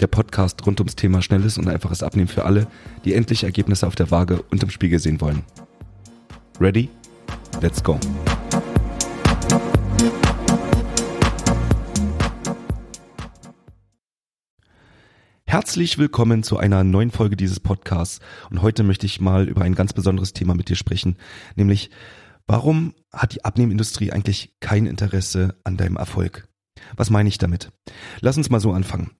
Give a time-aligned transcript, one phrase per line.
[0.00, 2.66] Der Podcast rund ums Thema schnelles und einfaches Abnehmen für alle,
[3.06, 5.42] die endlich Ergebnisse auf der Waage und im Spiegel sehen wollen.
[6.60, 6.90] Ready?
[7.62, 7.98] Let's go.
[15.46, 19.74] Herzlich willkommen zu einer neuen Folge dieses Podcasts und heute möchte ich mal über ein
[19.74, 21.16] ganz besonderes Thema mit dir sprechen,
[21.54, 21.88] nämlich
[22.46, 26.46] warum hat die Abnehmindustrie eigentlich kein Interesse an deinem Erfolg?
[26.96, 27.70] Was meine ich damit?
[28.20, 29.12] Lass uns mal so anfangen.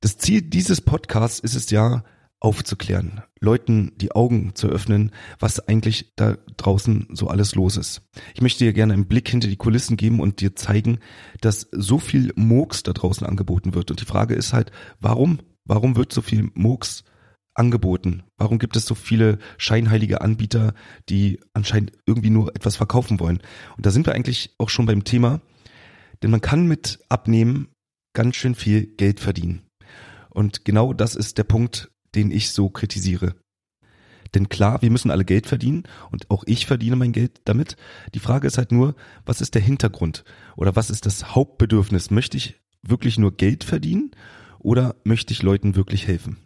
[0.00, 2.04] Das Ziel dieses Podcasts ist es ja,
[2.42, 8.02] aufzuklären, Leuten die Augen zu öffnen, was eigentlich da draußen so alles los ist.
[8.34, 10.98] Ich möchte dir gerne einen Blick hinter die Kulissen geben und dir zeigen,
[11.40, 13.92] dass so viel Murks da draußen angeboten wird.
[13.92, 15.38] Und die Frage ist halt, warum?
[15.64, 17.04] Warum wird so viel Murks
[17.54, 18.24] angeboten?
[18.36, 20.74] Warum gibt es so viele scheinheilige Anbieter,
[21.08, 23.40] die anscheinend irgendwie nur etwas verkaufen wollen?
[23.76, 25.40] Und da sind wir eigentlich auch schon beim Thema,
[26.22, 27.68] denn man kann mit Abnehmen
[28.14, 29.62] ganz schön viel Geld verdienen.
[30.30, 33.34] Und genau das ist der Punkt, den ich so kritisiere.
[34.34, 37.76] Denn klar, wir müssen alle Geld verdienen und auch ich verdiene mein Geld damit.
[38.14, 38.94] Die Frage ist halt nur,
[39.26, 40.24] was ist der Hintergrund
[40.56, 42.10] oder was ist das Hauptbedürfnis?
[42.10, 44.12] Möchte ich wirklich nur Geld verdienen
[44.58, 46.38] oder möchte ich Leuten wirklich helfen?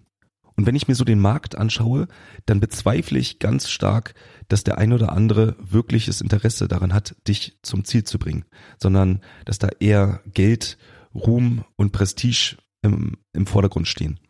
[0.56, 2.08] Und wenn ich mir so den Markt anschaue,
[2.46, 4.14] dann bezweifle ich ganz stark,
[4.48, 8.46] dass der ein oder andere wirkliches Interesse daran hat, dich zum Ziel zu bringen,
[8.80, 10.78] sondern dass da eher Geld,
[11.14, 14.20] Ruhm und Prestige im, im Vordergrund stehen.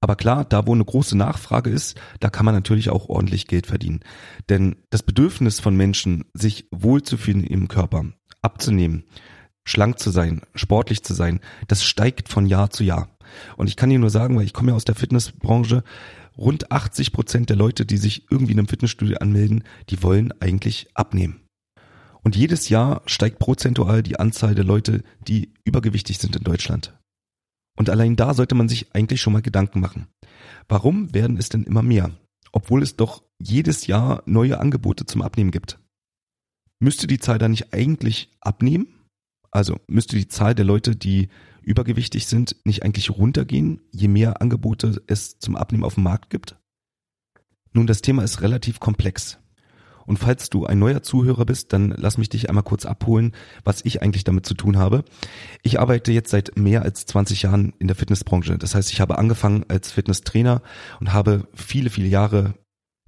[0.00, 3.68] Aber klar, da wo eine große Nachfrage ist, da kann man natürlich auch ordentlich Geld
[3.68, 4.00] verdienen.
[4.48, 8.06] Denn das Bedürfnis von Menschen, sich wohlzufühlen im Körper,
[8.42, 9.04] abzunehmen,
[9.64, 13.16] schlank zu sein, sportlich zu sein, das steigt von Jahr zu Jahr.
[13.56, 15.84] Und ich kann dir nur sagen, weil ich komme ja aus der Fitnessbranche,
[16.36, 20.88] rund 80 Prozent der Leute, die sich irgendwie in einem Fitnessstudio anmelden, die wollen eigentlich
[20.94, 21.40] abnehmen.
[22.22, 26.96] Und jedes Jahr steigt prozentual die Anzahl der Leute, die übergewichtig sind in Deutschland.
[27.76, 30.06] Und allein da sollte man sich eigentlich schon mal Gedanken machen.
[30.68, 32.12] Warum werden es denn immer mehr,
[32.52, 35.78] obwohl es doch jedes Jahr neue Angebote zum Abnehmen gibt?
[36.80, 38.86] Müsste die Zahl da nicht eigentlich abnehmen?
[39.50, 41.28] Also müsste die Zahl der Leute, die
[41.62, 46.56] übergewichtig sind, nicht eigentlich runtergehen, je mehr Angebote es zum Abnehmen auf dem Markt gibt?
[47.72, 49.38] Nun, das Thema ist relativ komplex.
[50.04, 53.32] Und falls du ein neuer Zuhörer bist, dann lass mich dich einmal kurz abholen,
[53.64, 55.04] was ich eigentlich damit zu tun habe.
[55.62, 58.58] Ich arbeite jetzt seit mehr als 20 Jahren in der Fitnessbranche.
[58.58, 60.62] Das heißt, ich habe angefangen als Fitnesstrainer
[61.00, 62.54] und habe viele, viele Jahre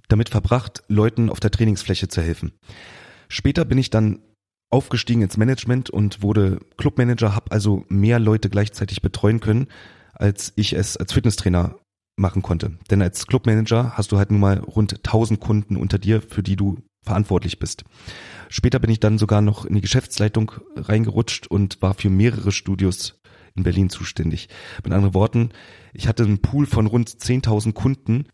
[0.08, 2.52] damit verbracht, Leuten auf der Trainingsfläche zu helfen.
[3.28, 4.20] Später bin ich dann
[4.70, 9.68] aufgestiegen ins Management und wurde Clubmanager, habe also mehr Leute gleichzeitig betreuen können,
[10.12, 11.76] als ich es als Fitnesstrainer
[12.16, 12.78] machen konnte.
[12.90, 16.56] Denn als Clubmanager hast du halt nun mal rund 1000 Kunden unter dir, für die
[16.56, 17.84] du verantwortlich bist.
[18.48, 23.20] Später bin ich dann sogar noch in die Geschäftsleitung reingerutscht und war für mehrere Studios
[23.54, 24.48] in Berlin zuständig.
[24.82, 25.50] Mit anderen Worten,
[25.92, 28.26] ich hatte einen Pool von rund 10.000 Kunden,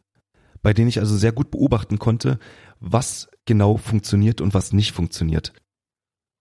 [0.62, 2.38] bei denen ich also sehr gut beobachten konnte,
[2.80, 5.52] was genau funktioniert und was nicht funktioniert.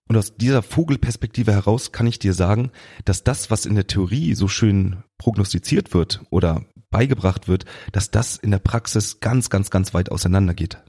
[0.09, 2.72] Und aus dieser Vogelperspektive heraus kann ich dir sagen,
[3.06, 8.36] dass das, was in der Theorie so schön prognostiziert wird oder beigebracht wird, dass das
[8.36, 10.80] in der Praxis ganz, ganz, ganz weit auseinandergeht.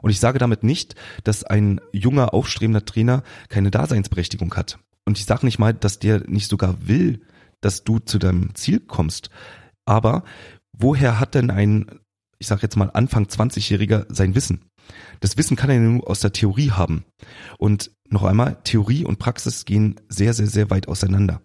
[0.00, 0.94] Und ich sage damit nicht,
[1.24, 4.78] dass ein junger, aufstrebender Trainer keine Daseinsberechtigung hat.
[5.04, 7.20] Und ich sage nicht mal, dass der nicht sogar will,
[7.60, 9.28] dass du zu deinem Ziel kommst.
[9.84, 10.24] Aber
[10.72, 12.00] woher hat denn ein,
[12.38, 14.70] ich sage jetzt mal Anfang 20-Jähriger sein Wissen?
[15.24, 17.06] Das Wissen kann er nur aus der Theorie haben.
[17.56, 21.40] Und noch einmal, Theorie und Praxis gehen sehr, sehr, sehr weit auseinander.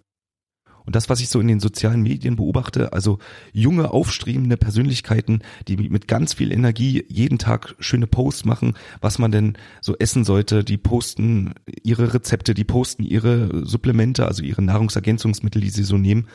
[0.85, 3.19] Und das, was ich so in den sozialen Medien beobachte, also
[3.53, 9.31] junge, aufstrebende Persönlichkeiten, die mit ganz viel Energie jeden Tag schöne Posts machen, was man
[9.31, 15.61] denn so essen sollte, die posten ihre Rezepte, die posten ihre Supplemente, also ihre Nahrungsergänzungsmittel,
[15.61, 16.27] die sie so nehmen.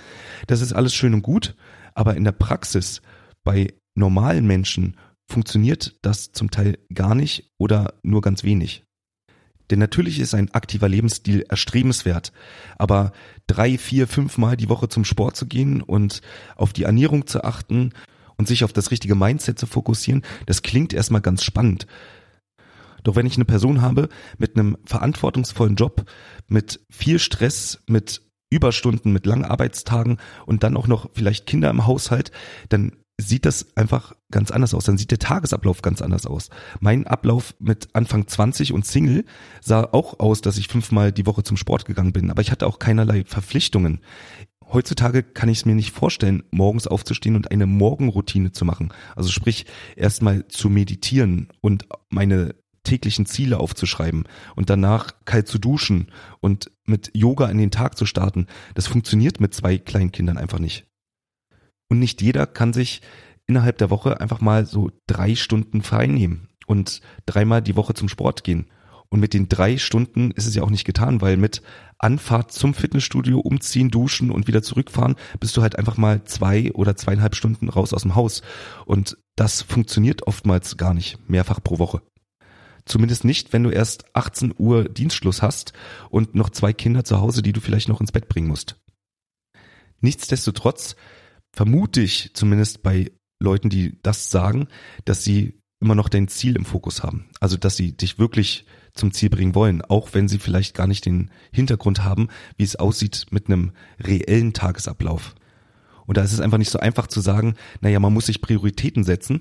[0.46, 1.56] Das ist alles schön und gut,
[1.92, 3.02] aber in der Praxis
[3.42, 4.96] bei normalen Menschen
[5.28, 8.84] funktioniert das zum Teil gar nicht oder nur ganz wenig.
[9.70, 12.32] Denn natürlich ist ein aktiver Lebensstil erstrebenswert,
[12.76, 13.12] aber
[13.46, 16.20] drei, vier, fünf Mal die Woche zum Sport zu gehen und
[16.56, 17.92] auf die Ernährung zu achten
[18.36, 21.86] und sich auf das richtige Mindset zu fokussieren, das klingt erstmal ganz spannend.
[23.04, 26.04] Doch wenn ich eine Person habe mit einem verantwortungsvollen Job,
[26.48, 31.86] mit viel Stress, mit Überstunden, mit langen Arbeitstagen und dann auch noch vielleicht Kinder im
[31.86, 32.32] Haushalt,
[32.68, 34.84] dann sieht das einfach ganz anders aus.
[34.84, 36.50] Dann sieht der Tagesablauf ganz anders aus.
[36.80, 39.24] Mein Ablauf mit Anfang 20 und Single
[39.60, 42.66] sah auch aus, dass ich fünfmal die Woche zum Sport gegangen bin, aber ich hatte
[42.66, 44.00] auch keinerlei Verpflichtungen.
[44.72, 48.92] Heutzutage kann ich es mir nicht vorstellen, morgens aufzustehen und eine Morgenroutine zu machen.
[49.14, 54.24] Also sprich, erstmal zu meditieren und meine täglichen Ziele aufzuschreiben
[54.56, 56.10] und danach kalt zu duschen
[56.40, 58.46] und mit Yoga in den Tag zu starten.
[58.74, 60.86] Das funktioniert mit zwei kleinen Kindern einfach nicht.
[61.94, 63.02] Und nicht jeder kann sich
[63.46, 68.08] innerhalb der Woche einfach mal so drei Stunden frei nehmen und dreimal die Woche zum
[68.08, 68.66] Sport gehen.
[69.10, 71.62] Und mit den drei Stunden ist es ja auch nicht getan, weil mit
[71.98, 76.96] Anfahrt zum Fitnessstudio, umziehen, duschen und wieder zurückfahren, bist du halt einfach mal zwei oder
[76.96, 78.42] zweieinhalb Stunden raus aus dem Haus.
[78.86, 82.02] Und das funktioniert oftmals gar nicht, mehrfach pro Woche.
[82.86, 85.74] Zumindest nicht, wenn du erst 18 Uhr Dienstschluss hast
[86.10, 88.80] und noch zwei Kinder zu Hause, die du vielleicht noch ins Bett bringen musst.
[90.00, 90.96] Nichtsdestotrotz
[91.54, 94.68] vermute ich zumindest bei Leuten, die das sagen,
[95.04, 97.26] dass sie immer noch dein Ziel im Fokus haben.
[97.40, 101.06] Also, dass sie dich wirklich zum Ziel bringen wollen, auch wenn sie vielleicht gar nicht
[101.06, 105.34] den Hintergrund haben, wie es aussieht mit einem reellen Tagesablauf.
[106.06, 109.04] Und da ist es einfach nicht so einfach zu sagen, naja, man muss sich Prioritäten
[109.04, 109.40] setzen.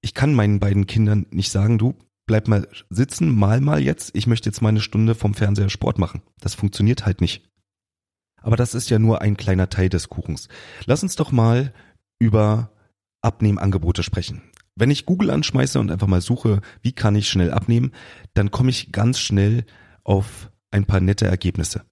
[0.00, 1.94] Ich kann meinen beiden Kindern nicht sagen, du
[2.26, 5.98] bleib mal sitzen, mal mal jetzt, ich möchte jetzt mal eine Stunde vom Fernseher Sport
[5.98, 6.22] machen.
[6.40, 7.42] Das funktioniert halt nicht.
[8.42, 10.48] Aber das ist ja nur ein kleiner Teil des Kuchens.
[10.86, 11.72] Lass uns doch mal
[12.18, 12.70] über
[13.22, 14.42] Abnehmangebote sprechen.
[14.74, 17.92] Wenn ich Google anschmeiße und einfach mal suche, wie kann ich schnell abnehmen,
[18.34, 19.64] dann komme ich ganz schnell
[20.02, 21.84] auf ein paar nette Ergebnisse.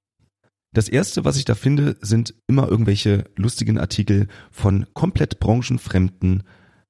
[0.73, 6.45] Das erste, was ich da finde, sind immer irgendwelche lustigen Artikel von komplett branchenfremden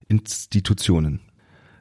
[0.07, 1.21] Institutionen.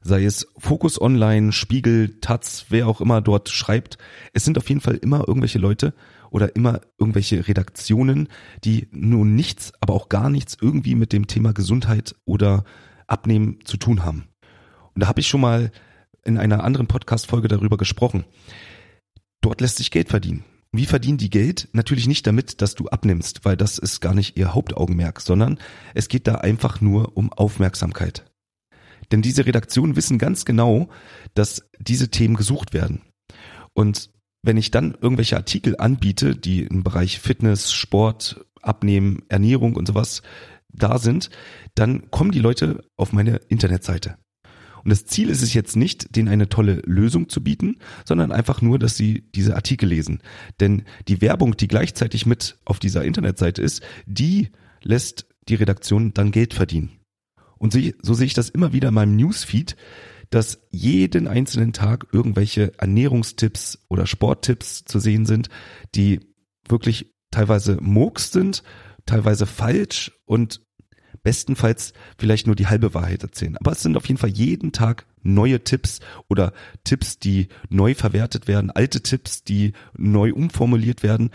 [0.01, 3.97] Sei es Focus Online, Spiegel, Taz, wer auch immer dort schreibt.
[4.33, 5.93] Es sind auf jeden Fall immer irgendwelche Leute
[6.31, 8.27] oder immer irgendwelche Redaktionen,
[8.63, 12.63] die nun nichts, aber auch gar nichts irgendwie mit dem Thema Gesundheit oder
[13.07, 14.27] Abnehmen zu tun haben.
[14.93, 15.71] Und da habe ich schon mal
[16.23, 18.25] in einer anderen Podcast-Folge darüber gesprochen.
[19.41, 20.43] Dort lässt sich Geld verdienen.
[20.71, 21.67] Wie verdienen die Geld?
[21.71, 25.57] Natürlich nicht damit, dass du abnimmst, weil das ist gar nicht ihr Hauptaugenmerk, sondern
[25.95, 28.25] es geht da einfach nur um Aufmerksamkeit.
[29.11, 30.89] Denn diese Redaktionen wissen ganz genau,
[31.33, 33.01] dass diese Themen gesucht werden.
[33.73, 39.87] Und wenn ich dann irgendwelche Artikel anbiete, die im Bereich Fitness, Sport, Abnehmen, Ernährung und
[39.87, 40.21] sowas
[40.69, 41.29] da sind,
[41.75, 44.17] dann kommen die Leute auf meine Internetseite.
[44.83, 48.61] Und das Ziel ist es jetzt nicht, denen eine tolle Lösung zu bieten, sondern einfach
[48.61, 50.21] nur, dass sie diese Artikel lesen.
[50.59, 54.49] Denn die Werbung, die gleichzeitig mit auf dieser Internetseite ist, die
[54.81, 56.91] lässt die Redaktion dann Geld verdienen.
[57.57, 59.75] Und so, sehe ich das immer wieder in meinem Newsfeed,
[60.29, 65.49] dass jeden einzelnen Tag irgendwelche Ernährungstipps oder Sporttipps zu sehen sind,
[65.95, 66.19] die
[66.67, 68.63] wirklich teilweise Murks sind,
[69.05, 70.61] teilweise falsch und
[71.23, 73.57] bestenfalls vielleicht nur die halbe Wahrheit erzählen.
[73.57, 76.53] Aber es sind auf jeden Fall jeden Tag neue Tipps oder
[76.83, 81.31] Tipps, die neu verwertet werden, alte Tipps, die neu umformuliert werden.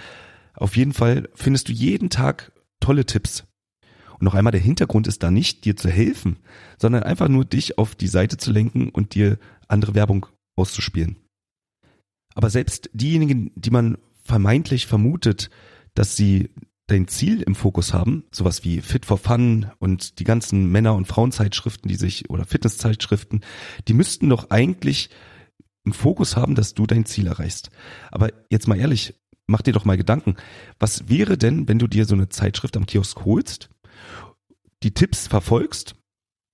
[0.55, 3.45] Auf jeden Fall findest du jeden Tag tolle Tipps.
[4.25, 6.39] Noch einmal, der Hintergrund ist da nicht, dir zu helfen,
[6.79, 9.39] sondern einfach nur dich auf die Seite zu lenken und dir
[9.69, 10.25] andere Werbung
[10.57, 11.17] auszuspielen.
[12.35, 15.51] Aber selbst diejenigen, die man vermeintlich vermutet,
[15.93, 16.49] dass sie
[16.87, 21.07] dein Ziel im Fokus haben, sowas wie Fit for Fun und die ganzen Männer- und
[21.07, 23.45] Frauenzeitschriften, die sich oder Fitnesszeitschriften,
[23.89, 25.11] die müssten doch eigentlich
[25.85, 27.69] im Fokus haben, dass du dein Ziel erreichst.
[28.11, 30.37] Aber jetzt mal ehrlich, mach dir doch mal Gedanken.
[30.79, 33.69] Was wäre denn, wenn du dir so eine Zeitschrift am Kiosk holst
[34.85, 35.97] die Tipps verfolgst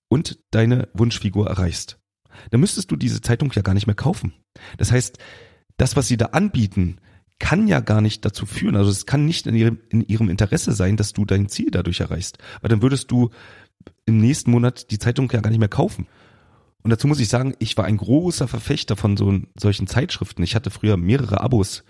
[0.08, 1.98] und deine Wunschfigur erreichst.
[2.50, 4.32] Dann müsstest du diese Zeitung ja gar nicht mehr kaufen.
[4.78, 5.18] Das heißt,
[5.76, 6.98] das, was sie da anbieten,
[7.38, 10.72] kann ja gar nicht dazu führen, also es kann nicht in ihrem, in ihrem Interesse
[10.72, 12.38] sein, dass du dein Ziel dadurch erreichst.
[12.60, 13.30] Weil dann würdest du
[14.04, 16.06] im nächsten Monat die Zeitung ja gar nicht mehr kaufen.
[16.82, 20.42] Und dazu muss ich sagen, ich war ein großer Verfechter von so solchen Zeitschriften.
[20.42, 21.84] Ich hatte früher mehrere Abos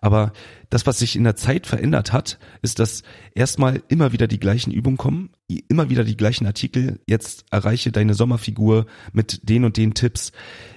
[0.00, 0.32] aber
[0.70, 3.02] das, was sich in der Zeit verändert hat, ist, dass
[3.34, 5.30] erstmal immer wieder die gleichen Übungen kommen,
[5.68, 7.00] immer wieder die gleichen Artikel.
[7.06, 10.32] Jetzt erreiche deine Sommerfigur mit den und den Tipps.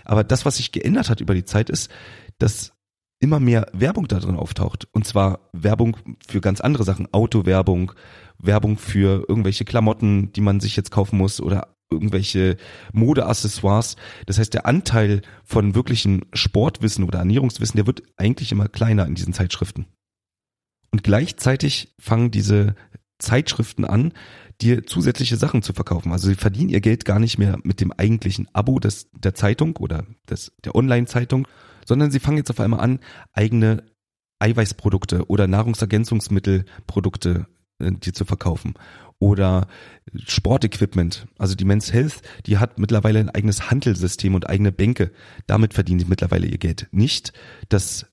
[0.06, 1.92] Aber das, was sich geändert hat über die Zeit, ist,
[2.40, 2.74] dass
[3.20, 4.88] immer mehr Werbung da drin auftaucht.
[4.92, 5.98] Und zwar Werbung
[6.28, 7.08] für ganz andere Sachen.
[7.13, 7.94] Autowerbung,
[8.40, 12.57] Werbung für irgendwelche Klamotten, die man sich jetzt kaufen muss oder irgendwelche
[12.93, 13.95] Modeaccessoires.
[14.25, 19.15] Das heißt, der Anteil von wirklichem Sportwissen oder Ernährungswissen, der wird eigentlich immer kleiner in
[19.15, 19.86] diesen Zeitschriften.
[20.91, 22.75] Und gleichzeitig fangen diese
[23.19, 24.13] Zeitschriften an,
[24.62, 26.12] dir zusätzliche Sachen zu verkaufen.
[26.12, 29.77] Also sie verdienen ihr Geld gar nicht mehr mit dem eigentlichen Abo des, der Zeitung
[29.77, 31.48] oder des, der Online-Zeitung,
[31.86, 33.00] sondern sie fangen jetzt auf einmal an,
[33.33, 33.83] eigene
[34.39, 37.48] Eiweißprodukte oder Nahrungsergänzungsmittelprodukte
[37.79, 38.74] äh, dir zu verkaufen
[39.22, 39.68] oder
[40.25, 41.28] Sportequipment.
[41.38, 45.12] Also die Men's Health, die hat mittlerweile ein eigenes Handelssystem und eigene Bänke.
[45.46, 46.88] Damit verdienen die mittlerweile ihr Geld.
[46.92, 47.32] Nicht,
[47.70, 48.08] dass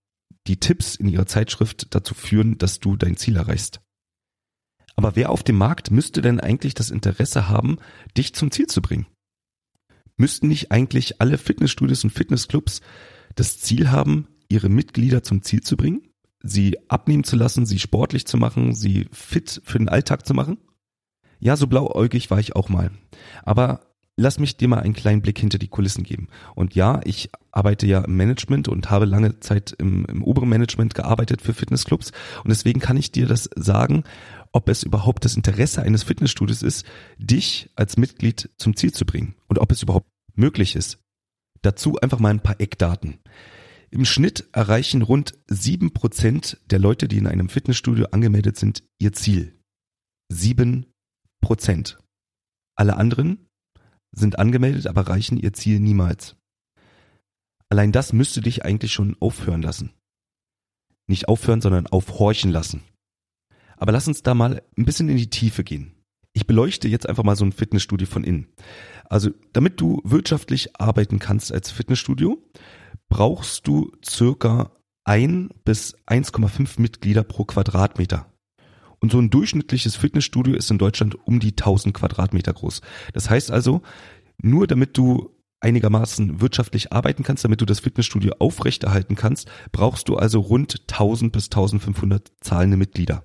[0.47, 3.81] die Tipps in ihrer Zeitschrift dazu führen, dass du dein Ziel erreichst.
[4.97, 7.79] Aber wer auf dem Markt müsste denn eigentlich das Interesse haben,
[8.17, 9.07] dich zum Ziel zu bringen?
[10.19, 12.83] Müssten nicht eigentlich alle Fitnessstudios und Fitnessclubs
[13.35, 16.03] das Ziel haben, ihre Mitglieder zum Ziel zu bringen?
[16.43, 20.59] Sie abnehmen zu lassen, sie sportlich zu machen, sie fit für den Alltag zu machen?
[21.39, 22.91] Ja, so blauäugig war ich auch mal.
[23.45, 23.81] Aber
[24.17, 26.29] lass mich dir mal einen kleinen Blick hinter die Kulissen geben.
[26.55, 30.95] Und ja, ich arbeite ja im Management und habe lange Zeit im, im oberen Management
[30.95, 32.13] gearbeitet für Fitnessclubs.
[32.43, 34.05] Und deswegen kann ich dir das sagen,
[34.53, 36.85] ob es überhaupt das Interesse eines Fitnessstudios ist,
[37.19, 40.99] dich als Mitglied zum Ziel zu bringen und ob es überhaupt möglich ist.
[41.63, 43.19] Dazu einfach mal ein paar Eckdaten.
[43.91, 49.13] Im Schnitt erreichen rund sieben Prozent der Leute, die in einem Fitnessstudio angemeldet sind, ihr
[49.13, 49.55] Ziel.
[50.29, 50.87] Sieben
[51.41, 51.99] Prozent.
[52.77, 53.49] Alle anderen
[54.13, 56.37] sind angemeldet, aber erreichen ihr Ziel niemals.
[57.69, 59.93] Allein das müsste dich eigentlich schon aufhören lassen.
[61.07, 62.83] Nicht aufhören, sondern aufhorchen lassen.
[63.77, 65.95] Aber lass uns da mal ein bisschen in die Tiefe gehen.
[66.33, 68.49] Ich beleuchte jetzt einfach mal so ein Fitnessstudio von innen.
[69.05, 72.43] Also, damit du wirtschaftlich arbeiten kannst als Fitnessstudio,
[73.09, 74.73] brauchst du circa
[75.05, 78.31] ein bis 1,5 Mitglieder pro Quadratmeter.
[79.01, 82.81] Und so ein durchschnittliches Fitnessstudio ist in Deutschland um die 1000 Quadratmeter groß.
[83.13, 83.83] Das heißt also,
[84.41, 90.17] nur damit du einigermaßen wirtschaftlich arbeiten kannst, damit du das Fitnessstudio aufrechterhalten kannst, brauchst du
[90.17, 93.25] also rund 1000 bis 1500 zahlende Mitglieder.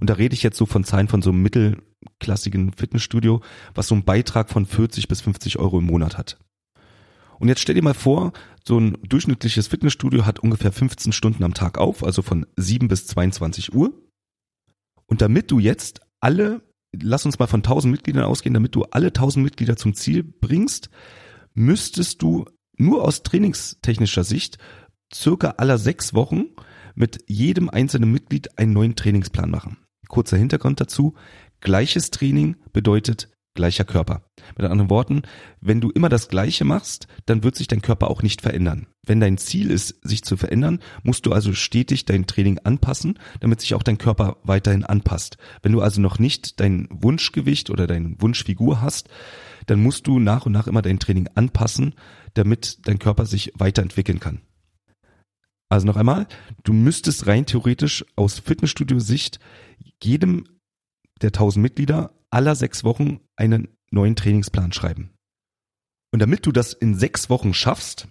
[0.00, 3.40] Und da rede ich jetzt so von Zahlen von so einem mittelklassigen Fitnessstudio,
[3.74, 6.38] was so einen Beitrag von 40 bis 50 Euro im Monat hat.
[7.38, 8.32] Und jetzt stell dir mal vor,
[8.64, 13.06] so ein durchschnittliches Fitnessstudio hat ungefähr 15 Stunden am Tag auf, also von 7 bis
[13.06, 13.92] 22 Uhr.
[15.08, 16.62] Und damit du jetzt alle,
[16.92, 20.90] lass uns mal von 1000 Mitgliedern ausgehen, damit du alle 1000 Mitglieder zum Ziel bringst,
[21.54, 22.44] müsstest du
[22.76, 24.58] nur aus trainingstechnischer Sicht
[25.12, 26.46] circa aller sechs Wochen
[26.94, 29.78] mit jedem einzelnen Mitglied einen neuen Trainingsplan machen.
[30.08, 31.14] Kurzer Hintergrund dazu.
[31.60, 34.22] Gleiches Training bedeutet gleicher Körper.
[34.56, 35.22] Mit anderen Worten,
[35.60, 38.86] wenn du immer das Gleiche machst, dann wird sich dein Körper auch nicht verändern.
[39.04, 43.60] Wenn dein Ziel ist, sich zu verändern, musst du also stetig dein Training anpassen, damit
[43.60, 45.38] sich auch dein Körper weiterhin anpasst.
[45.60, 49.08] Wenn du also noch nicht dein Wunschgewicht oder deine Wunschfigur hast,
[49.66, 51.94] dann musst du nach und nach immer dein Training anpassen,
[52.34, 54.40] damit dein Körper sich weiterentwickeln kann.
[55.68, 56.28] Also noch einmal,
[56.62, 59.40] du müsstest rein theoretisch aus Fitnessstudio-Sicht
[60.02, 60.44] jedem
[61.20, 65.10] der 1000 Mitglieder aller sechs Wochen einen neuen Trainingsplan schreiben.
[66.12, 68.08] Und damit du das in sechs Wochen schaffst,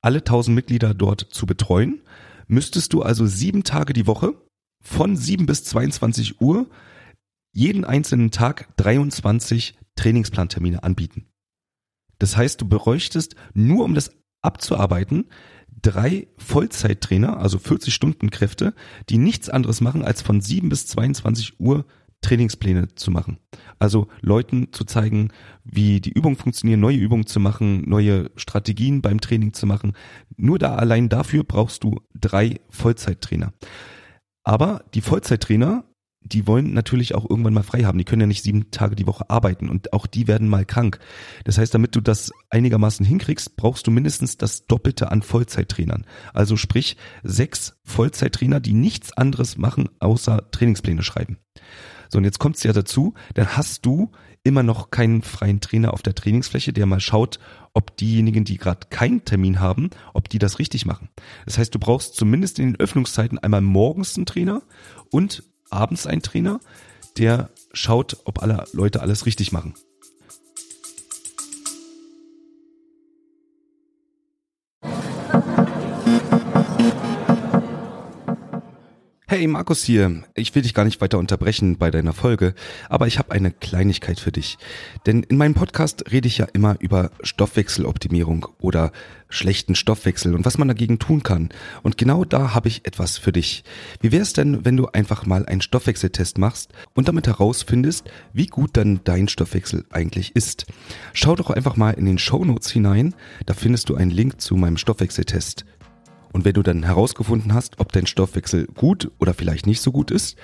[0.00, 2.02] alle 1000 Mitglieder dort zu betreuen,
[2.46, 4.34] müsstest du also sieben Tage die Woche
[4.82, 6.68] von 7 bis 22 Uhr
[7.54, 11.26] jeden einzelnen Tag 23 Trainingsplantermine anbieten.
[12.18, 15.28] Das heißt, du bräuchtest nur um das abzuarbeiten
[15.82, 18.74] drei Vollzeittrainer, also 40 Stunden Kräfte,
[19.08, 21.84] die nichts anderes machen, als von 7 bis 22 Uhr
[22.22, 23.38] Trainingspläne zu machen.
[23.78, 25.30] Also Leuten zu zeigen,
[25.64, 29.92] wie die Übungen funktionieren, neue Übungen zu machen, neue Strategien beim Training zu machen.
[30.36, 33.52] Nur da allein dafür brauchst du drei Vollzeittrainer.
[34.44, 35.84] Aber die Vollzeittrainer,
[36.24, 37.98] die wollen natürlich auch irgendwann mal frei haben.
[37.98, 40.98] Die können ja nicht sieben Tage die Woche arbeiten und auch die werden mal krank.
[41.44, 46.06] Das heißt, damit du das einigermaßen hinkriegst, brauchst du mindestens das Doppelte an Vollzeittrainern.
[46.32, 51.38] Also sprich sechs Vollzeittrainer, die nichts anderes machen, außer Trainingspläne schreiben.
[52.12, 54.10] So, und jetzt kommt es ja dazu, dann hast du
[54.44, 57.38] immer noch keinen freien Trainer auf der Trainingsfläche, der mal schaut,
[57.72, 61.08] ob diejenigen, die gerade keinen Termin haben, ob die das richtig machen.
[61.46, 64.60] Das heißt, du brauchst zumindest in den Öffnungszeiten einmal morgens einen Trainer
[65.10, 66.60] und abends einen Trainer,
[67.16, 69.72] der schaut, ob alle Leute alles richtig machen.
[79.32, 82.54] Hey Markus hier, ich will dich gar nicht weiter unterbrechen bei deiner Folge,
[82.90, 84.58] aber ich habe eine Kleinigkeit für dich.
[85.06, 88.92] Denn in meinem Podcast rede ich ja immer über Stoffwechseloptimierung oder
[89.30, 91.48] schlechten Stoffwechsel und was man dagegen tun kann.
[91.82, 93.64] Und genau da habe ich etwas für dich.
[94.02, 98.48] Wie wäre es denn, wenn du einfach mal einen Stoffwechseltest machst und damit herausfindest, wie
[98.48, 100.66] gut dann dein Stoffwechsel eigentlich ist?
[101.14, 103.14] Schau doch einfach mal in den Show Notes hinein,
[103.46, 105.64] da findest du einen Link zu meinem Stoffwechseltest.
[106.32, 110.10] Und wenn du dann herausgefunden hast, ob dein Stoffwechsel gut oder vielleicht nicht so gut
[110.10, 110.36] ist,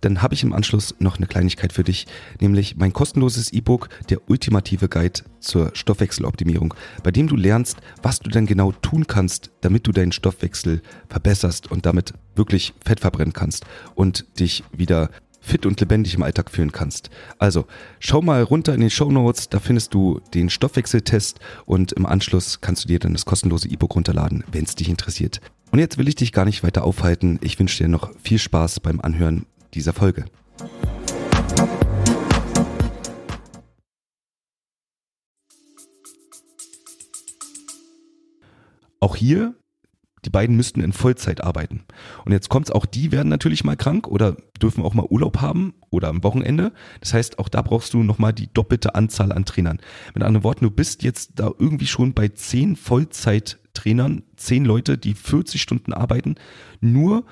[0.00, 2.06] dann habe ich im Anschluss noch eine Kleinigkeit für dich,
[2.40, 8.30] nämlich mein kostenloses E-Book, der ultimative Guide zur Stoffwechseloptimierung, bei dem du lernst, was du
[8.30, 13.64] denn genau tun kannst, damit du deinen Stoffwechsel verbesserst und damit wirklich Fett verbrennen kannst
[13.94, 15.10] und dich wieder
[15.44, 17.10] fit und lebendig im Alltag führen kannst.
[17.38, 17.66] Also
[18.00, 22.60] schau mal runter in den Show Notes, da findest du den Stoffwechseltest und im Anschluss
[22.60, 25.40] kannst du dir dann das kostenlose E-Book runterladen, wenn es dich interessiert.
[25.70, 27.38] Und jetzt will ich dich gar nicht weiter aufhalten.
[27.42, 30.24] Ich wünsche dir noch viel Spaß beim Anhören dieser Folge.
[39.00, 39.54] Auch hier
[40.34, 41.84] beiden müssten in Vollzeit arbeiten.
[42.24, 45.74] Und jetzt kommt's, auch die werden natürlich mal krank oder dürfen auch mal Urlaub haben
[45.90, 46.72] oder am Wochenende.
[46.98, 49.78] Das heißt, auch da brauchst du nochmal die doppelte Anzahl an Trainern.
[50.12, 55.14] Mit anderen Worten, du bist jetzt da irgendwie schon bei zehn Vollzeittrainern, zehn Leute, die
[55.14, 56.34] 40 Stunden arbeiten,
[56.80, 57.24] nur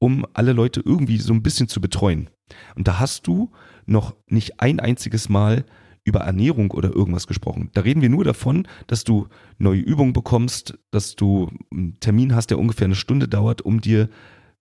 [0.00, 2.28] um alle Leute irgendwie so ein bisschen zu betreuen.
[2.74, 3.52] Und da hast du
[3.86, 5.64] noch nicht ein einziges Mal
[6.08, 7.70] über Ernährung oder irgendwas gesprochen.
[7.74, 12.48] Da reden wir nur davon, dass du neue Übungen bekommst, dass du einen Termin hast,
[12.50, 14.08] der ungefähr eine Stunde dauert, um dir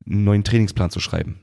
[0.05, 1.39] einen neuen Trainingsplan zu schreiben.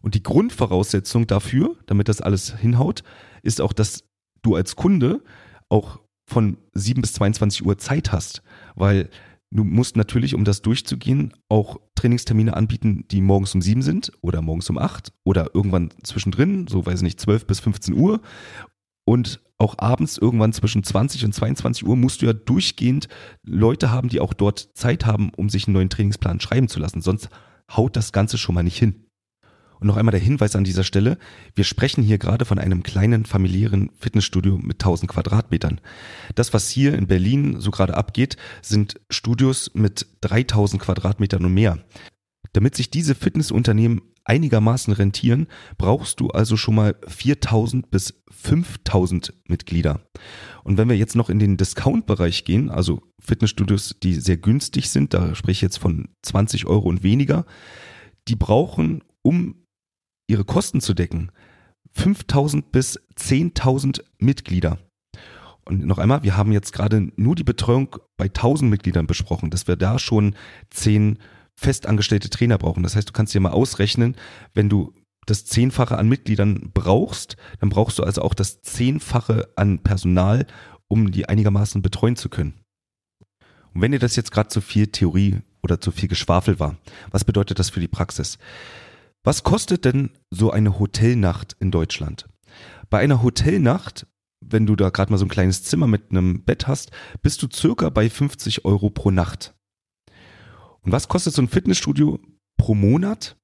[0.00, 3.02] Und die Grundvoraussetzung dafür, damit das alles hinhaut,
[3.42, 4.04] ist auch, dass
[4.42, 5.22] du als Kunde
[5.68, 8.42] auch von 7 bis 22 Uhr Zeit hast,
[8.74, 9.10] weil
[9.50, 14.42] du musst natürlich, um das durchzugehen, auch Trainingstermine anbieten, die morgens um 7 sind oder
[14.42, 18.20] morgens um 8 oder irgendwann zwischendrin, so weiß ich nicht, 12 bis 15 Uhr
[19.06, 23.08] und auch abends irgendwann zwischen 20 und 22 Uhr musst du ja durchgehend
[23.42, 27.00] Leute haben, die auch dort Zeit haben, um sich einen neuen Trainingsplan schreiben zu lassen.
[27.00, 27.30] Sonst
[27.74, 29.06] haut das Ganze schon mal nicht hin.
[29.78, 31.18] Und noch einmal der Hinweis an dieser Stelle.
[31.54, 35.80] Wir sprechen hier gerade von einem kleinen familiären Fitnessstudio mit 1000 Quadratmetern.
[36.34, 41.78] Das, was hier in Berlin so gerade abgeht, sind Studios mit 3000 Quadratmetern und mehr.
[42.52, 45.46] Damit sich diese Fitnessunternehmen einigermaßen rentieren,
[45.78, 50.00] brauchst du also schon mal 4000 bis 5000 Mitglieder.
[50.64, 55.14] Und wenn wir jetzt noch in den Discount-Bereich gehen, also Fitnessstudios, die sehr günstig sind,
[55.14, 57.46] da spreche ich jetzt von 20 Euro und weniger,
[58.28, 59.64] die brauchen, um
[60.28, 61.30] ihre Kosten zu decken,
[61.92, 64.78] 5000 bis 10.000 Mitglieder.
[65.64, 69.66] Und noch einmal, wir haben jetzt gerade nur die Betreuung bei 1000 Mitgliedern besprochen, dass
[69.66, 70.36] wir da schon
[70.70, 71.18] 10
[71.58, 72.82] festangestellte Trainer brauchen.
[72.82, 74.16] Das heißt, du kannst dir mal ausrechnen,
[74.54, 74.92] wenn du
[75.26, 80.46] das Zehnfache an Mitgliedern brauchst, dann brauchst du also auch das Zehnfache an Personal,
[80.88, 82.54] um die einigermaßen betreuen zu können.
[83.74, 86.76] Und wenn dir das jetzt gerade zu viel Theorie oder zu viel Geschwafel war,
[87.10, 88.38] was bedeutet das für die Praxis?
[89.24, 92.28] Was kostet denn so eine Hotelnacht in Deutschland?
[92.88, 94.06] Bei einer Hotelnacht,
[94.40, 96.92] wenn du da gerade mal so ein kleines Zimmer mit einem Bett hast,
[97.22, 99.55] bist du circa bei 50 Euro pro Nacht.
[100.86, 102.20] Und was kostet so ein Fitnessstudio
[102.56, 103.36] pro Monat?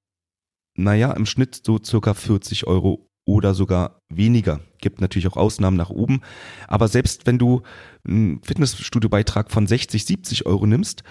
[0.76, 4.60] Naja, im Schnitt so circa 40 Euro oder sogar weniger.
[4.80, 6.20] Gibt natürlich auch Ausnahmen nach oben.
[6.68, 7.62] Aber selbst wenn du
[8.06, 11.02] einen Fitnessstudio-Beitrag von 60, 70 Euro nimmst,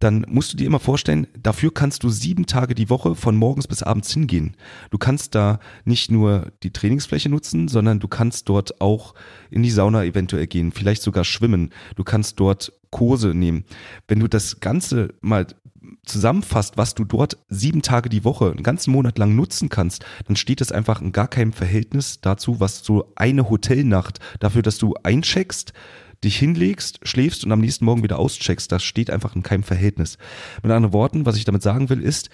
[0.00, 3.66] dann musst du dir immer vorstellen, dafür kannst du sieben Tage die Woche von morgens
[3.66, 4.56] bis abends hingehen.
[4.90, 9.14] Du kannst da nicht nur die Trainingsfläche nutzen, sondern du kannst dort auch
[9.50, 11.70] in die Sauna eventuell gehen, vielleicht sogar schwimmen.
[11.96, 13.64] Du kannst dort Kurse nehmen.
[14.06, 15.46] Wenn du das Ganze mal
[16.04, 20.36] zusammenfasst, was du dort sieben Tage die Woche, einen ganzen Monat lang nutzen kannst, dann
[20.36, 24.94] steht es einfach in gar keinem Verhältnis dazu, was so eine Hotelnacht dafür, dass du
[25.02, 25.72] eincheckst,
[26.24, 30.18] dich hinlegst, schläfst und am nächsten Morgen wieder auscheckst, das steht einfach in keinem Verhältnis.
[30.62, 32.30] Mit anderen Worten, was ich damit sagen will, ist,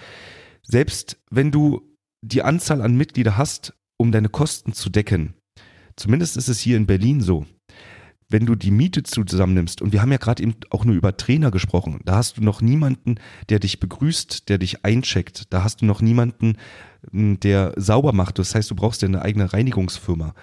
[0.63, 1.81] selbst wenn du
[2.21, 5.35] die Anzahl an Mitglieder hast, um deine Kosten zu decken,
[5.95, 7.45] zumindest ist es hier in Berlin so,
[8.29, 11.51] wenn du die Miete zusammennimmst, und wir haben ja gerade eben auch nur über Trainer
[11.51, 13.15] gesprochen, da hast du noch niemanden,
[13.49, 16.57] der dich begrüßt, der dich eincheckt, da hast du noch niemanden,
[17.11, 20.33] der sauber macht, das heißt, du brauchst ja eine eigene Reinigungsfirma.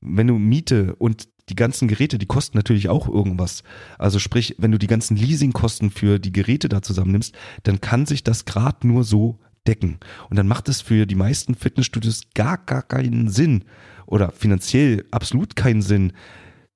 [0.00, 3.64] Wenn du Miete und die ganzen Geräte, die kosten natürlich auch irgendwas.
[3.98, 8.22] Also sprich, wenn du die ganzen Leasingkosten für die Geräte da zusammennimmst, dann kann sich
[8.22, 9.98] das gerade nur so decken.
[10.30, 13.64] Und dann macht es für die meisten Fitnessstudios gar, gar keinen Sinn
[14.06, 16.12] oder finanziell absolut keinen Sinn,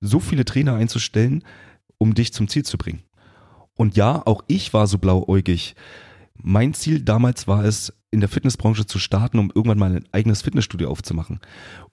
[0.01, 1.43] so viele Trainer einzustellen,
[1.99, 3.03] um dich zum Ziel zu bringen.
[3.75, 5.75] Und ja, auch ich war so blauäugig.
[6.35, 10.43] Mein Ziel damals war es, in der Fitnessbranche zu starten, um irgendwann mal ein eigenes
[10.43, 11.41] Fitnessstudio aufzumachen,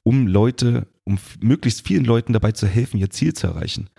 [0.03, 3.89] um Leute, um möglichst vielen Leuten dabei zu helfen, ihr Ziel zu erreichen.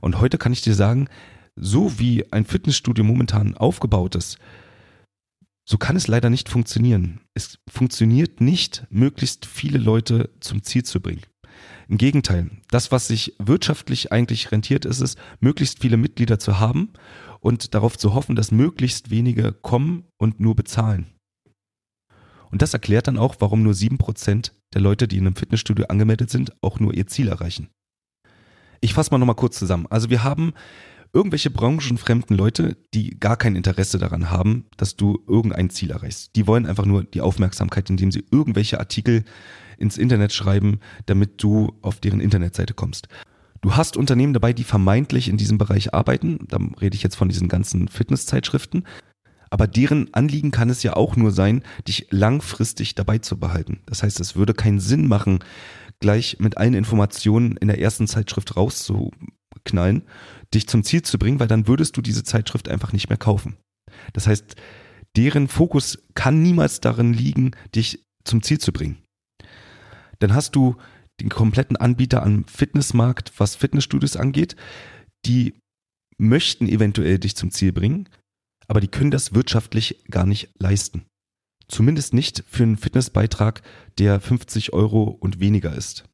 [0.00, 1.08] Und heute kann ich dir sagen,
[1.56, 4.38] so wie ein Fitnessstudio momentan aufgebaut ist,
[5.64, 7.20] so kann es leider nicht funktionieren.
[7.34, 11.22] Es funktioniert nicht, möglichst viele Leute zum Ziel zu bringen.
[11.88, 16.90] Im Gegenteil, das, was sich wirtschaftlich eigentlich rentiert, ist es, möglichst viele Mitglieder zu haben
[17.40, 21.06] und darauf zu hoffen, dass möglichst wenige kommen und nur bezahlen.
[22.50, 25.86] Und das erklärt dann auch, warum nur sieben Prozent der Leute, die in einem Fitnessstudio
[25.86, 27.68] angemeldet sind, auch nur ihr Ziel erreichen.
[28.80, 29.86] Ich fasse mal nochmal kurz zusammen.
[29.88, 30.52] Also wir haben
[31.12, 36.34] irgendwelche branchenfremden Leute, die gar kein Interesse daran haben, dass du irgendein Ziel erreichst.
[36.36, 39.24] Die wollen einfach nur die Aufmerksamkeit, indem sie irgendwelche Artikel
[39.82, 43.08] ins Internet schreiben, damit du auf deren Internetseite kommst.
[43.60, 46.46] Du hast Unternehmen dabei, die vermeintlich in diesem Bereich arbeiten.
[46.48, 48.84] Da rede ich jetzt von diesen ganzen Fitnesszeitschriften.
[49.50, 53.80] Aber deren Anliegen kann es ja auch nur sein, dich langfristig dabei zu behalten.
[53.84, 55.40] Das heißt, es würde keinen Sinn machen,
[56.00, 60.02] gleich mit allen Informationen in der ersten Zeitschrift rauszuknallen,
[60.54, 63.58] dich zum Ziel zu bringen, weil dann würdest du diese Zeitschrift einfach nicht mehr kaufen.
[64.14, 64.56] Das heißt,
[65.16, 68.98] deren Fokus kann niemals darin liegen, dich zum Ziel zu bringen.
[70.22, 70.76] Dann hast du
[71.20, 74.54] den kompletten Anbieter am Fitnessmarkt, was Fitnessstudios angeht,
[75.26, 75.54] die
[76.16, 78.08] möchten eventuell dich zum Ziel bringen,
[78.68, 81.06] aber die können das wirtschaftlich gar nicht leisten.
[81.66, 83.62] Zumindest nicht für einen Fitnessbeitrag,
[83.98, 86.04] der 50 Euro und weniger ist.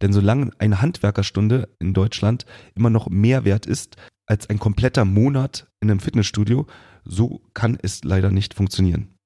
[0.00, 5.66] Denn solange eine Handwerkerstunde in Deutschland immer noch mehr wert ist als ein kompletter Monat
[5.80, 6.68] in einem Fitnessstudio,
[7.04, 9.16] so kann es leider nicht funktionieren.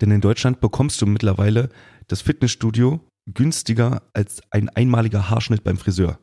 [0.00, 1.70] Denn in Deutschland bekommst du mittlerweile
[2.06, 6.18] das Fitnessstudio günstiger als ein einmaliger Haarschnitt beim Friseur.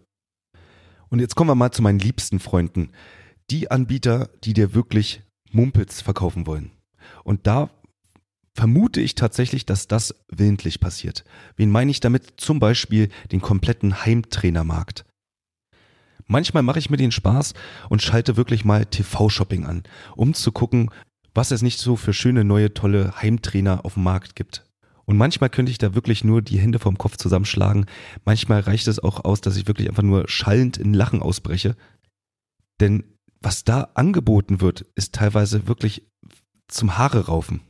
[1.10, 2.92] Und jetzt kommen wir mal zu meinen liebsten Freunden.
[3.50, 6.72] Die Anbieter, die dir wirklich Mumpitz verkaufen wollen.
[7.24, 7.70] Und da
[8.56, 11.24] vermute ich tatsächlich, dass das willentlich passiert.
[11.56, 12.34] Wen meine ich damit?
[12.38, 15.06] Zum Beispiel den kompletten Heimtrainermarkt.
[16.26, 17.54] Manchmal mache ich mir den Spaß
[17.90, 19.84] und schalte wirklich mal TV-Shopping an,
[20.16, 20.90] um zu gucken,
[21.34, 24.66] was es nicht so für schöne neue tolle Heimtrainer auf dem Markt gibt.
[25.06, 27.86] Und manchmal könnte ich da wirklich nur die Hände vom Kopf zusammenschlagen.
[28.26, 31.76] Manchmal reicht es auch aus, dass ich wirklich einfach nur schallend in Lachen ausbreche.
[32.80, 33.04] Denn
[33.42, 36.08] was da angeboten wird, ist teilweise wirklich
[36.68, 37.62] zum Haare raufen.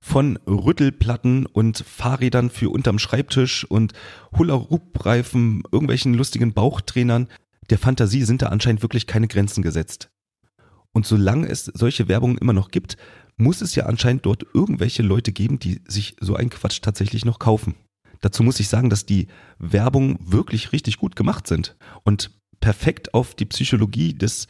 [0.00, 3.92] Von Rüttelplatten und Fahrrädern für unterm Schreibtisch und
[4.36, 7.28] Hula-Hoop-Reifen, irgendwelchen lustigen Bauchtrainern.
[7.70, 10.10] Der Fantasie sind da anscheinend wirklich keine Grenzen gesetzt.
[10.90, 12.96] Und solange es solche Werbung immer noch gibt,
[13.36, 17.38] muss es ja anscheinend dort irgendwelche Leute geben, die sich so einen Quatsch tatsächlich noch
[17.38, 17.74] kaufen.
[18.20, 19.26] Dazu muss ich sagen, dass die
[19.58, 24.46] Werbung wirklich richtig gut gemacht sind und perfekt auf die Psychologie des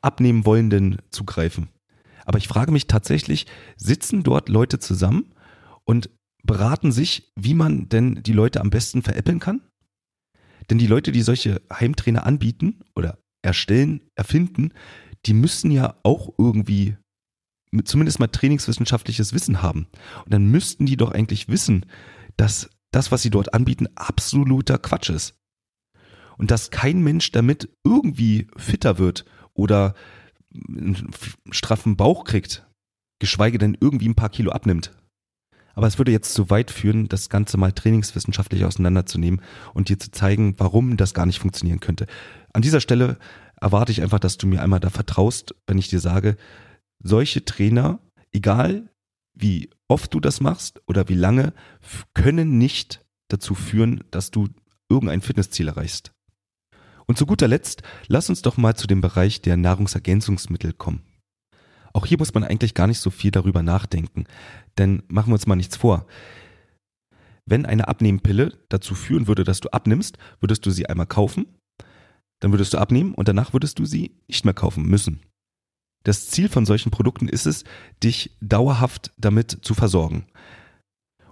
[0.00, 1.68] abnehmen wollenden zugreifen.
[2.24, 5.32] Aber ich frage mich tatsächlich, sitzen dort Leute zusammen
[5.84, 6.10] und
[6.44, 9.62] beraten sich, wie man denn die Leute am besten veräppeln kann?
[10.70, 14.72] Denn die Leute, die solche Heimtrainer anbieten oder erstellen, erfinden,
[15.26, 16.96] die müssen ja auch irgendwie
[17.84, 19.86] zumindest mal trainingswissenschaftliches Wissen haben.
[20.24, 21.86] Und dann müssten die doch eigentlich wissen,
[22.36, 25.34] dass das, was sie dort anbieten, absoluter Quatsch ist.
[26.36, 29.94] Und dass kein Mensch damit irgendwie fitter wird oder
[30.54, 31.10] einen
[31.50, 32.66] straffen Bauch kriegt,
[33.18, 34.92] geschweige denn irgendwie ein paar Kilo abnimmt.
[35.74, 39.40] Aber es würde jetzt zu weit führen, das Ganze mal trainingswissenschaftlich auseinanderzunehmen
[39.72, 42.06] und dir zu zeigen, warum das gar nicht funktionieren könnte.
[42.52, 43.18] An dieser Stelle
[43.60, 46.36] erwarte ich einfach, dass du mir einmal da vertraust, wenn ich dir sage,
[47.02, 48.00] solche Trainer,
[48.32, 48.88] egal
[49.34, 51.52] wie oft du das machst oder wie lange,
[52.14, 54.48] können nicht dazu führen, dass du
[54.88, 56.12] irgendein Fitnessziel erreichst.
[57.06, 61.02] Und zu guter Letzt, lass uns doch mal zu dem Bereich der Nahrungsergänzungsmittel kommen.
[61.92, 64.24] Auch hier muss man eigentlich gar nicht so viel darüber nachdenken,
[64.78, 66.06] denn machen wir uns mal nichts vor.
[67.44, 71.46] Wenn eine Abnehmpille dazu führen würde, dass du abnimmst, würdest du sie einmal kaufen,
[72.40, 75.20] dann würdest du abnehmen und danach würdest du sie nicht mehr kaufen müssen.
[76.04, 77.64] Das Ziel von solchen Produkten ist es,
[78.02, 80.26] dich dauerhaft damit zu versorgen.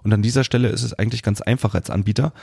[0.03, 2.33] Und an dieser Stelle ist es eigentlich ganz einfach als Anbieter.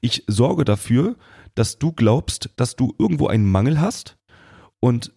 [0.00, 1.16] Ich sorge dafür,
[1.54, 4.18] dass du glaubst, dass du irgendwo einen Mangel hast
[4.80, 5.12] und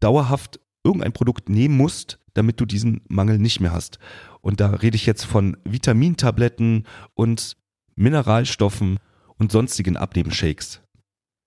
[0.00, 3.98] dauerhaft irgendein Produkt nehmen musst, damit du diesen Mangel nicht mehr hast.
[4.40, 7.56] Und da rede ich jetzt von Vitamintabletten und
[7.96, 8.98] Mineralstoffen
[9.36, 10.82] und sonstigen Abnehmshakes.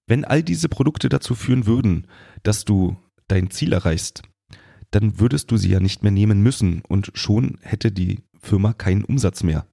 [0.07, 2.07] Wenn all diese Produkte dazu führen würden,
[2.43, 4.23] dass du dein Ziel erreichst,
[4.91, 9.03] dann würdest du sie ja nicht mehr nehmen müssen und schon hätte die Firma keinen
[9.03, 9.65] Umsatz mehr.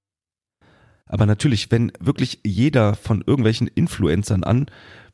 [1.07, 4.67] Aber natürlich, wenn wirklich jeder von irgendwelchen Influencern an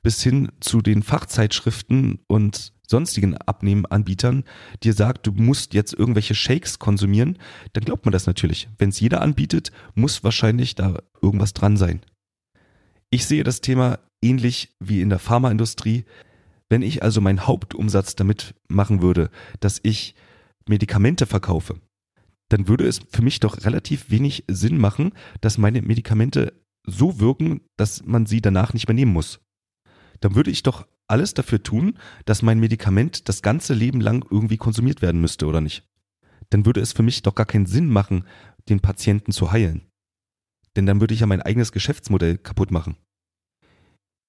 [0.03, 4.45] bis hin zu den Fachzeitschriften und sonstigen Abnehmanbietern
[4.83, 7.39] dir sagt, du musst jetzt irgendwelche Shakes konsumieren,
[7.73, 8.69] dann glaubt man das natürlich.
[8.79, 12.03] Wenn es jeder anbietet, muss wahrscheinlich da irgendwas dran sein.
[13.11, 16.05] Ich sehe das Thema ähnlich wie in der Pharmaindustrie.
[16.75, 20.17] Wenn ich also meinen Hauptumsatz damit machen würde, dass ich
[20.69, 21.81] Medikamente verkaufe,
[22.49, 26.53] dann würde es für mich doch relativ wenig Sinn machen, dass meine Medikamente
[26.85, 29.39] so wirken, dass man sie danach nicht mehr nehmen muss.
[30.19, 34.57] Dann würde ich doch alles dafür tun, dass mein Medikament das ganze Leben lang irgendwie
[34.57, 35.89] konsumiert werden müsste, oder nicht?
[36.51, 38.25] Dann würde es für mich doch gar keinen Sinn machen,
[38.69, 39.93] den Patienten zu heilen.
[40.75, 42.97] Denn dann würde ich ja mein eigenes Geschäftsmodell kaputt machen.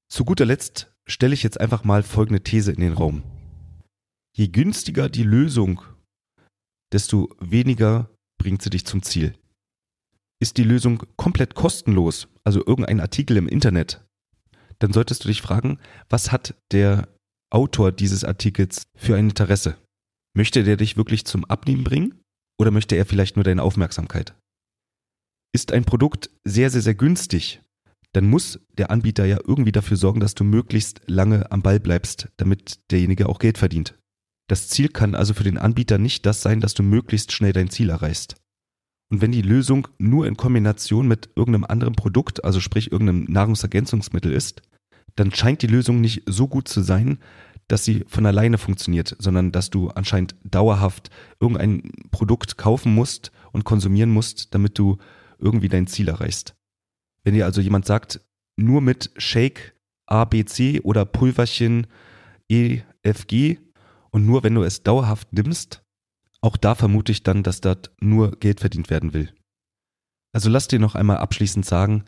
[0.09, 3.23] Zu guter Letzt stelle ich jetzt einfach mal folgende These in den Raum.
[4.35, 5.81] Je günstiger die Lösung,
[6.91, 9.35] desto weniger bringt sie dich zum Ziel.
[10.41, 14.05] Ist die Lösung komplett kostenlos, also irgendein Artikel im Internet,
[14.79, 17.07] dann solltest du dich fragen, was hat der
[17.49, 19.77] Autor dieses Artikels für ein Interesse?
[20.35, 22.19] Möchte der dich wirklich zum Abnehmen bringen
[22.59, 24.35] oder möchte er vielleicht nur deine Aufmerksamkeit?
[25.53, 27.61] Ist ein Produkt sehr, sehr, sehr günstig,
[28.15, 32.29] dann muss der Anbieter ja irgendwie dafür sorgen, dass du möglichst lange am Ball bleibst,
[32.37, 33.99] damit derjenige auch Geld verdient.
[34.47, 37.69] Das Ziel kann also für den Anbieter nicht das sein, dass du möglichst schnell dein
[37.69, 38.35] Ziel erreichst.
[39.09, 44.31] Und wenn die Lösung nur in Kombination mit irgendeinem anderen Produkt, also sprich irgendeinem Nahrungsergänzungsmittel
[44.31, 44.61] ist,
[45.17, 47.19] dann scheint die Lösung nicht so gut zu sein,
[47.67, 51.09] dass sie von alleine funktioniert, sondern dass du anscheinend dauerhaft
[51.41, 54.99] irgendein Produkt kaufen musst und konsumieren musst, damit du
[55.37, 56.54] irgendwie dein Ziel erreichst.
[57.25, 58.21] Wenn dir also jemand sagt,
[58.55, 61.87] nur mit Shake ABC oder Pulverchen
[62.49, 63.57] EFG
[64.11, 65.81] und nur wenn du es dauerhaft nimmst,
[66.41, 69.33] auch da vermute ich dann, dass dort nur Geld verdient werden will.
[70.33, 72.03] Also lass dir noch einmal abschließend sagen,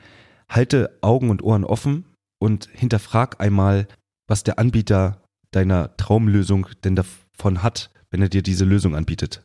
[0.47, 2.05] halte Augen und Ohren offen
[2.39, 3.87] und hinterfrag einmal,
[4.27, 9.43] was der Anbieter deiner Traumlösung denn davon hat, wenn er dir diese Lösung anbietet.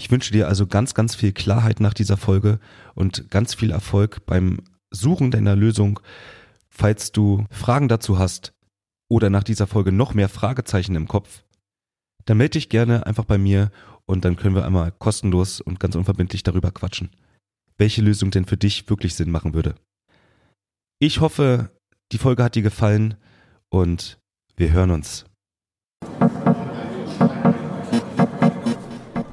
[0.00, 2.60] Ich wünsche dir also ganz, ganz viel Klarheit nach dieser Folge
[2.94, 6.00] und ganz viel Erfolg beim Suchen deiner Lösung.
[6.68, 8.52] Falls du Fragen dazu hast
[9.08, 11.44] oder nach dieser Folge noch mehr Fragezeichen im Kopf,
[12.24, 13.70] dann melde dich gerne einfach bei mir
[14.06, 17.10] und dann können wir einmal kostenlos und ganz unverbindlich darüber quatschen,
[17.76, 19.74] welche Lösung denn für dich wirklich Sinn machen würde.
[20.98, 21.70] Ich hoffe,
[22.12, 23.16] die Folge hat dir gefallen
[23.70, 24.18] und
[24.56, 25.24] wir hören uns.